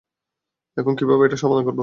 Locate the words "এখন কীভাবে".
0.77-1.23